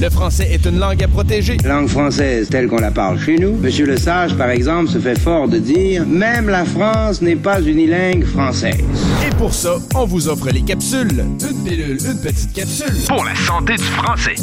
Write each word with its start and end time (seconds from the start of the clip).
Le 0.00 0.10
français 0.10 0.48
est 0.52 0.64
une 0.64 0.78
langue 0.78 1.02
à 1.02 1.08
protéger. 1.08 1.56
Langue 1.64 1.88
française 1.88 2.48
telle 2.48 2.68
qu'on 2.68 2.78
la 2.78 2.92
parle 2.92 3.18
chez 3.18 3.36
nous. 3.36 3.56
Monsieur 3.56 3.84
Le 3.84 3.96
Sage, 3.96 4.36
par 4.36 4.48
exemple, 4.50 4.88
se 4.88 4.98
fait 4.98 5.18
fort 5.18 5.48
de 5.48 5.58
dire 5.58 6.06
Même 6.06 6.48
la 6.48 6.64
France 6.64 7.20
n'est 7.20 7.34
pas 7.36 7.60
unilingue 7.60 8.24
française. 8.24 8.84
Et 9.26 9.34
pour 9.36 9.52
ça, 9.52 9.74
on 9.96 10.04
vous 10.04 10.28
offre 10.28 10.50
les 10.50 10.62
capsules. 10.62 11.18
Une 11.20 11.64
pilule, 11.64 11.98
une 11.98 12.20
petite 12.22 12.52
capsule. 12.54 12.94
Pour 13.08 13.24
la 13.24 13.34
santé 13.34 13.74
du 13.74 13.82
français. 13.82 14.36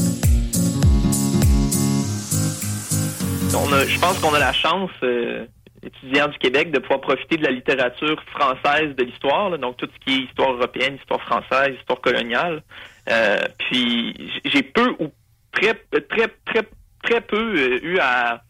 On 3.58 3.72
a- 3.72 3.86
je 3.86 3.98
pense 4.00 4.20
qu'on 4.20 4.34
a 4.34 4.40
la 4.40 4.52
chance, 4.52 4.92
euh, 5.04 5.46
étudiants 5.82 6.28
du 6.28 6.38
Québec, 6.40 6.72
de 6.72 6.80
pouvoir 6.80 7.00
profiter 7.00 7.38
de 7.38 7.44
la 7.44 7.52
littérature 7.52 8.22
française 8.36 8.94
de 8.98 9.04
l'histoire, 9.04 9.58
donc 9.58 9.78
tout 9.78 9.88
ce 9.88 10.06
qui 10.06 10.18
est 10.20 10.24
histoire 10.26 10.52
européenne, 10.52 10.96
histoire 11.00 11.22
française, 11.22 11.76
histoire 11.80 12.02
coloniale. 12.02 12.62
Euh, 13.10 13.38
puis 13.60 14.14
j'ai 14.44 14.62
peu 14.64 14.90
ou 15.00 15.08
très 15.56 15.74
très 16.10 16.28
très 16.46 16.68
très 17.04 17.22
peu 17.22 17.56
euh, 17.56 17.80
eu 17.84 17.98
à 18.00 18.42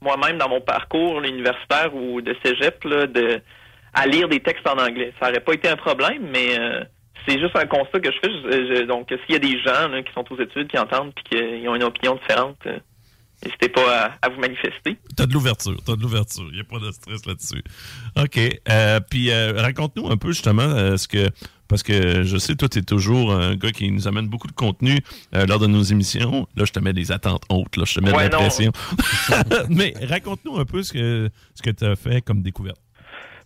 moi-même 0.00 0.38
dans 0.38 0.48
mon 0.48 0.60
parcours 0.60 1.22
universitaire 1.22 1.94
ou 1.94 2.20
de 2.20 2.34
cégep 2.44 2.82
là, 2.84 3.06
de 3.06 3.40
à 3.94 4.06
lire 4.06 4.28
des 4.28 4.40
textes 4.40 4.66
en 4.66 4.78
anglais. 4.78 5.12
Ça 5.20 5.28
n'aurait 5.28 5.40
pas 5.40 5.52
été 5.52 5.68
un 5.68 5.76
problème, 5.76 6.26
mais 6.32 6.58
euh, 6.58 6.82
c'est 7.26 7.38
juste 7.38 7.54
un 7.54 7.66
constat 7.66 8.00
que 8.00 8.10
je 8.10 8.18
fais. 8.18 8.86
Donc 8.86 9.08
s'il 9.08 9.34
y 9.34 9.36
a 9.36 9.38
des 9.38 9.60
gens 9.60 10.02
qui 10.02 10.12
sont 10.12 10.24
aux 10.32 10.40
études, 10.40 10.68
qui 10.68 10.78
entendent 10.78 11.12
puis 11.14 11.24
qui 11.30 11.68
ont 11.68 11.74
une 11.74 11.84
opinion 11.84 12.14
différente. 12.16 12.56
euh, 12.66 12.78
N'hésitez 13.44 13.70
pas 13.70 14.12
à, 14.22 14.28
vous 14.28 14.40
manifester. 14.40 14.96
T'as 15.16 15.26
de 15.26 15.32
l'ouverture, 15.32 15.76
t'as 15.84 15.96
de 15.96 16.00
l'ouverture. 16.00 16.44
Il 16.50 16.54
n'y 16.54 16.60
a 16.60 16.64
pas 16.64 16.78
de 16.78 16.92
stress 16.92 17.26
là-dessus. 17.26 17.62
OK. 18.16 18.38
Puis 19.10 19.32
raconte-nous 19.32 20.08
un 20.08 20.16
peu 20.16 20.28
justement 20.28 20.96
ce 20.96 21.08
que. 21.08 21.28
Parce 21.72 21.82
que 21.82 22.22
je 22.22 22.36
sais, 22.36 22.54
toi, 22.54 22.68
tu 22.68 22.80
es 22.80 22.82
toujours 22.82 23.32
un 23.32 23.54
gars 23.54 23.70
qui 23.70 23.90
nous 23.90 24.06
amène 24.06 24.28
beaucoup 24.28 24.46
de 24.46 24.52
contenu 24.52 24.98
euh, 25.34 25.46
lors 25.46 25.58
de 25.58 25.66
nos 25.66 25.80
émissions. 25.80 26.46
Là, 26.54 26.66
je 26.66 26.72
te 26.72 26.80
mets 26.80 26.92
des 26.92 27.12
attentes 27.12 27.44
hautes, 27.48 27.78
là, 27.78 27.84
je 27.86 27.94
te 27.94 28.04
mets 28.04 28.12
Ouais, 28.14 28.26
de 28.26 28.32
la 28.32 28.40
pression. 28.40 28.72
Mais 29.70 29.94
raconte-nous 30.06 30.58
un 30.58 30.66
peu 30.66 30.82
ce 30.82 30.92
que, 30.92 31.30
ce 31.54 31.62
que 31.62 31.70
tu 31.70 31.86
as 31.86 31.96
fait 31.96 32.20
comme 32.20 32.42
découverte. 32.42 32.76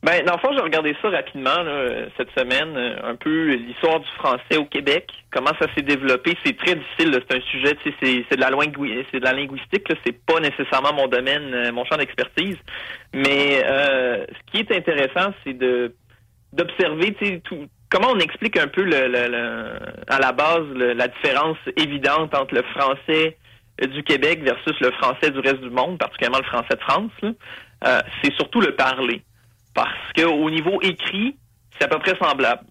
Ben, 0.02 0.24
dans 0.24 0.32
le 0.32 0.38
fond, 0.40 0.48
j'ai 0.56 0.60
regardé 0.60 0.96
ça 1.00 1.08
rapidement 1.08 1.62
là, 1.62 1.70
euh, 1.70 2.08
cette 2.16 2.30
semaine, 2.36 2.76
euh, 2.76 3.10
un 3.12 3.14
peu 3.14 3.54
l'histoire 3.54 4.00
du 4.00 4.08
français 4.18 4.56
au 4.56 4.64
Québec, 4.64 5.08
comment 5.30 5.52
ça 5.60 5.72
s'est 5.76 5.82
développé. 5.82 6.36
C'est 6.44 6.56
très 6.56 6.74
difficile, 6.74 7.22
c'est 7.30 7.36
un 7.36 7.40
sujet, 7.52 7.76
c'est, 7.84 8.24
c'est 8.28 8.36
de 8.36 8.40
la 8.40 8.50
c'est 9.12 9.20
de 9.20 9.24
la 9.24 9.34
linguistique, 9.34 9.86
c'est 10.04 10.24
pas 10.26 10.40
nécessairement 10.40 10.92
mon 10.94 11.06
domaine, 11.06 11.70
mon 11.70 11.84
champ 11.84 11.96
d'expertise. 11.96 12.56
Mais 13.14 13.62
euh, 13.64 14.26
ce 14.28 14.50
qui 14.50 14.58
est 14.58 14.76
intéressant, 14.76 15.32
c'est 15.44 15.56
de 15.56 15.94
d'observer, 16.52 17.14
tout, 17.44 17.68
comment 17.90 18.08
on 18.12 18.18
explique 18.18 18.56
un 18.58 18.68
peu 18.68 18.82
le, 18.82 19.78
à 20.08 20.18
la 20.18 20.32
base 20.32 20.66
le- 20.74 20.92
la 20.92 21.08
différence 21.08 21.58
évidente 21.76 22.34
entre 22.34 22.54
le 22.54 22.62
français 22.62 23.36
euh, 23.82 23.86
du 23.86 24.02
Québec 24.02 24.42
versus 24.42 24.74
le 24.80 24.90
français 24.92 25.30
du 25.30 25.38
reste 25.40 25.60
du 25.60 25.70
monde, 25.70 25.98
particulièrement 25.98 26.38
le 26.38 26.44
français 26.44 26.74
de 26.76 26.80
France. 26.80 27.10
Euh, 27.84 28.00
c'est 28.22 28.32
surtout 28.34 28.60
le 28.60 28.74
parler 28.74 29.22
parce 29.74 30.12
qu'au 30.16 30.50
niveau 30.50 30.80
écrit, 30.82 31.36
c'est 31.78 31.84
à 31.84 31.88
peu 31.88 31.98
près 31.98 32.16
semblable. 32.18 32.62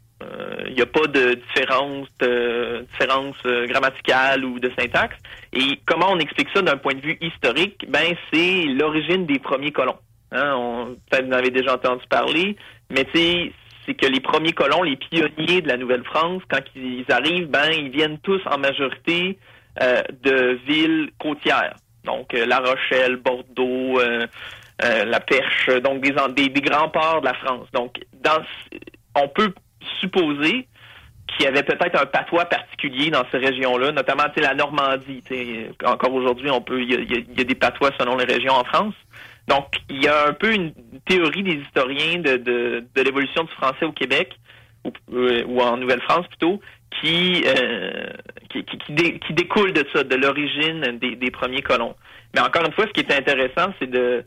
Il 0.68 0.74
n'y 0.74 0.82
a 0.82 0.86
pas 0.88 1.06
de 1.08 1.36
différence, 1.36 2.08
de, 2.20 2.86
différence 2.92 3.36
euh, 3.46 3.68
grammaticale 3.68 4.44
ou 4.44 4.60
de 4.60 4.72
syntaxe. 4.80 5.18
Et 5.54 5.80
comment 5.86 6.08
on 6.12 6.18
explique 6.20 6.48
ça 6.56 6.62
d'un 6.64 6.78
point 6.78 6.94
de 6.96 7.02
vue 7.02 7.18
historique? 7.22 7.86
Ben, 7.90 8.16
c'est 8.34 8.64
l'origine 8.64 9.28
des 9.28 9.38
premiers 9.38 9.72
colons. 9.72 9.98
Hein, 10.32 10.88
peut-être 11.12 11.26
vous 11.26 11.32
en 11.32 11.38
avez 11.38 11.52
déjà 11.52 11.76
entendu 11.76 12.04
parler, 12.10 12.56
mais 12.90 13.04
tu 13.14 13.52
c'est 13.86 13.94
que 13.94 14.06
les 14.06 14.20
premiers 14.20 14.54
colons, 14.54 14.84
les 14.84 14.96
pionniers 14.96 15.62
de 15.62 15.68
la 15.68 15.78
Nouvelle-France, 15.78 16.42
quand 16.50 16.64
ils 16.76 17.06
arrivent, 17.10 17.48
ben, 17.48 17.70
ils 17.72 17.90
viennent 17.90 18.20
tous 18.20 18.42
en 18.50 18.58
majorité 18.58 19.38
euh, 19.82 20.02
de 20.24 20.60
villes 20.68 21.12
côtières. 21.20 21.76
Donc, 22.04 22.34
euh, 22.34 22.46
La 22.46 22.60
Rochelle, 22.60 23.18
Bordeaux, 23.18 24.00
euh, 24.00 24.26
La 24.80 25.20
Perche, 25.20 25.70
donc 25.84 26.02
des, 26.02 26.50
des, 26.50 26.62
grands 26.62 26.90
ports 26.90 27.22
de 27.22 27.26
la 27.26 27.34
France. 27.34 27.68
Donc, 27.74 28.00
on 29.16 29.28
peut 29.28 29.54
supposer 30.00 30.68
qu'il 31.28 31.46
y 31.46 31.48
avait 31.48 31.64
peut-être 31.64 32.02
un 32.02 32.06
patois 32.06 32.46
particulier 32.46 33.10
dans 33.10 33.24
ces 33.32 33.38
régions-là, 33.38 33.92
notamment 33.92 34.24
la 34.38 34.54
Normandie. 34.54 35.24
Encore 35.84 36.14
aujourd'hui, 36.14 36.50
on 36.52 36.62
peut, 36.62 36.82
il 36.82 37.36
y 37.38 37.42
a 37.42 37.44
des 37.44 37.56
patois 37.56 37.92
selon 38.00 38.16
les 38.18 38.26
régions 38.26 38.54
en 38.54 38.64
France. 38.64 38.94
Donc, 39.48 39.68
il 39.90 40.04
y 40.04 40.08
a 40.08 40.28
un 40.28 40.34
peu 40.34 40.54
une 40.54 40.74
théorie 41.08 41.44
des 41.44 41.54
historiens 41.54 42.20
de, 42.20 42.38
de, 42.38 42.84
de 42.96 43.02
l'évolution 43.02 43.44
du 43.44 43.52
français 43.52 43.86
au 43.86 43.92
Québec, 43.92 44.34
ou, 44.84 44.92
euh, 45.14 45.44
ou 45.46 45.62
en 45.62 45.78
Nouvelle-France 45.78 46.28
plutôt, 46.28 46.60
qui, 47.02 47.44
euh, 47.46 48.08
qui, 48.50 48.64
qui, 48.64 48.78
qui 48.78 48.94
dé- 48.94 49.20
qui 49.20 49.34
découle 49.34 49.74
de 49.74 49.86
ça, 49.94 50.04
de 50.04 50.16
l'origine 50.16 50.98
des, 51.00 51.16
des 51.16 51.32
premiers 51.32 51.62
colons. 51.62 51.96
Mais 52.34 52.42
encore 52.42 52.66
une 52.66 52.72
fois, 52.74 52.86
ce 52.88 52.92
qui 52.92 53.02
est 53.02 53.14
intéressant, 53.14 53.74
c'est 53.80 53.90
de 53.90 54.24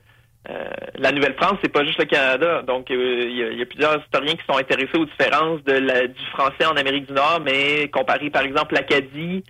euh, 0.49 0.65
la 0.97 1.13
Nouvelle-France, 1.13 1.59
c'est 1.63 1.73
pas 1.73 1.85
juste 1.85 1.99
le 1.99 2.05
Canada. 2.07 2.63
Donc, 2.63 2.91
euh, 2.91 3.25
il 3.27 3.33
y, 3.55 3.59
y 3.59 3.63
a 3.63 3.67
plusieurs 3.67 4.01
historiens 4.03 4.35
qui 4.35 4.45
sont 4.49 4.57
intéressés 4.59 4.97
aux 4.97 5.05
différences 5.05 5.63
de 5.65 5.73
la- 5.73 6.07
du 6.07 6.25
français 6.33 6.65
en 6.65 6.77
Amérique 6.77 7.07
du 7.07 7.13
Nord, 7.13 7.41
mais 7.45 7.89
comparer 7.89 8.31
par 8.31 8.43
exemple 8.43 8.75
l'Acadie 8.75 9.43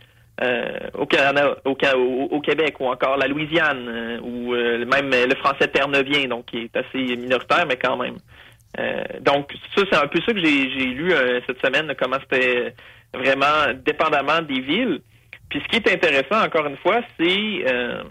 euh, 0.42 0.78
au 0.94 1.06
Canada, 1.06 1.56
au, 1.64 1.70
au- 1.72 2.28
au 2.36 2.40
Québec, 2.40 2.76
ou 2.80 2.86
encore 2.86 3.16
la 3.16 3.26
Louisiane, 3.26 3.86
euh, 3.88 4.20
ou 4.20 4.54
euh, 4.54 4.84
même 4.86 5.10
le 5.10 5.34
français 5.36 5.68
terre-neuvien, 5.68 6.26
donc 6.28 6.46
qui 6.46 6.58
est 6.64 6.76
assez 6.76 7.16
minoritaire, 7.16 7.66
mais 7.66 7.76
quand 7.76 7.96
même. 7.96 8.16
Euh, 8.78 9.02
donc, 9.20 9.52
ça, 9.76 9.82
c'est 9.90 9.98
un 9.98 10.06
peu 10.06 10.20
ça 10.20 10.32
que 10.32 10.38
j'ai 10.40 10.84
lu 11.00 11.12
euh, 11.12 11.40
cette 11.46 11.60
semaine, 11.64 11.92
comment 11.98 12.18
c'était 12.20 12.74
vraiment 13.14 13.72
dépendamment 13.84 14.42
des 14.42 14.60
villes. 14.60 15.00
Puis 15.48 15.60
ce 15.62 15.68
qui 15.68 15.76
est 15.76 15.92
intéressant, 15.92 16.44
encore 16.44 16.66
une 16.66 16.76
fois, 16.76 17.00
c'est 17.18 17.64
euh, 17.72 18.02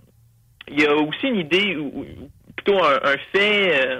il 0.70 0.82
y 0.82 0.86
a 0.86 0.96
aussi 0.96 1.28
une 1.28 1.38
idée, 1.38 1.76
ou 1.78 2.06
plutôt 2.56 2.84
un, 2.84 2.96
un 3.04 3.16
fait 3.32 4.00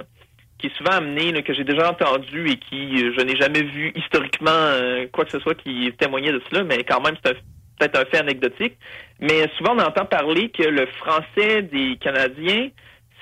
qui 0.58 0.66
est 0.66 0.76
souvent 0.76 0.96
amené, 0.96 1.30
là, 1.32 1.40
que 1.42 1.54
j'ai 1.54 1.62
déjà 1.64 1.88
entendu 1.90 2.50
et 2.50 2.56
qui, 2.56 2.98
je 2.98 3.20
n'ai 3.22 3.36
jamais 3.36 3.62
vu 3.62 3.92
historiquement 3.94 4.72
quoi 5.12 5.24
que 5.24 5.30
ce 5.30 5.38
soit 5.38 5.54
qui 5.54 5.90
témoignait 5.96 6.32
de 6.32 6.42
cela, 6.50 6.64
mais 6.64 6.82
quand 6.82 7.00
même, 7.00 7.14
c'est 7.24 7.30
un- 7.30 7.40
peut-être 7.78 7.98
un 8.00 8.04
fait 8.06 8.18
anecdotique. 8.18 8.76
Mais 9.20 9.48
souvent, 9.56 9.74
on 9.76 9.80
entend 9.80 10.04
parler 10.04 10.50
que 10.50 10.62
le 10.62 10.86
français 10.98 11.62
des 11.62 11.96
Canadiens, 12.00 12.68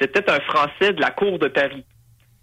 c'était 0.01 0.31
un 0.31 0.41
français 0.41 0.93
de 0.93 1.01
la 1.01 1.11
cour 1.11 1.39
de 1.39 1.49
Paris. 1.49 1.85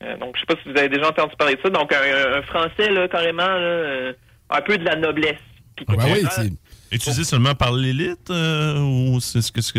Euh, 0.03 0.17
donc, 0.17 0.35
je 0.35 0.41
sais 0.41 0.45
pas 0.47 0.55
si 0.63 0.69
vous 0.71 0.77
avez 0.77 0.89
déjà 0.89 1.07
entendu 1.09 1.35
parler 1.37 1.55
de 1.55 1.61
ça. 1.61 1.69
Donc, 1.69 1.93
un, 1.93 2.37
un 2.37 2.41
français, 2.43 2.89
là, 2.89 3.07
carrément, 3.07 3.45
là, 3.47 3.53
euh, 3.55 4.13
un 4.49 4.61
peu 4.61 4.77
de 4.77 4.83
la 4.85 4.95
noblesse. 4.95 5.39
Puis, 5.75 5.85
Ah 5.89 5.93
ben 5.97 6.03
oui, 6.13 6.25
c'est- 6.29 6.51
Utilisé 6.95 7.23
seulement 7.23 7.55
par 7.55 7.71
l'élite 7.73 8.29
euh, 8.29 8.77
ou 8.79 9.19
c'est 9.19 9.41
ce 9.41 9.51
que 9.51 9.61
ce 9.61 9.73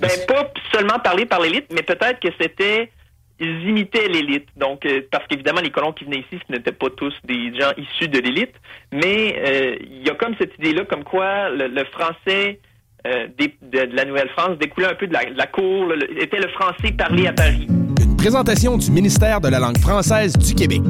Ben, 0.00 0.08
c'est- 0.08 0.26
pas 0.26 0.50
seulement 0.72 0.98
parlé 0.98 1.26
par 1.26 1.40
l'élite, 1.40 1.66
mais 1.70 1.82
peut-être 1.82 2.18
que 2.20 2.28
c'était. 2.40 2.90
Ils 3.38 3.68
imitaient 3.68 4.08
l'élite. 4.08 4.48
Donc, 4.56 4.86
euh, 4.86 5.02
parce 5.10 5.26
qu'évidemment, 5.26 5.60
les 5.60 5.70
colons 5.70 5.92
qui 5.92 6.04
venaient 6.04 6.20
ici, 6.20 6.40
ce 6.46 6.52
n'étaient 6.52 6.72
pas 6.72 6.88
tous 6.96 7.12
des 7.24 7.54
gens 7.58 7.70
issus 7.76 8.08
de 8.08 8.18
l'élite. 8.18 8.54
Mais 8.92 9.36
euh, 9.38 9.76
il 9.80 10.06
y 10.06 10.10
a 10.10 10.14
comme 10.14 10.34
cette 10.38 10.54
idée-là, 10.58 10.84
comme 10.86 11.04
quoi 11.04 11.50
le, 11.50 11.84
français 11.92 12.60
euh, 13.06 13.26
de, 13.38 13.94
la 13.94 14.04
Nouvelle-France 14.06 14.58
découlait 14.58 14.88
un 14.88 14.94
peu 14.94 15.06
de 15.06 15.12
la, 15.12 15.46
cour, 15.46 15.92
était 16.18 16.40
le 16.40 16.48
français 16.48 16.92
parlé 16.96 17.26
à 17.26 17.32
Paris. 17.32 17.66
Une 17.68 18.16
présentation 18.16 18.78
du 18.78 18.90
ministère 18.90 19.40
de 19.40 19.48
la 19.48 19.58
langue 19.58 19.78
française 19.78 20.36
du 20.38 20.54
Québec. 20.54 20.80